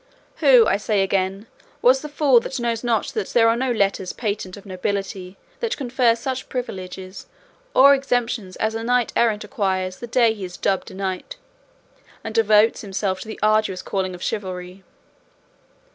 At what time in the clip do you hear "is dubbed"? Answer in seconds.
10.43-10.89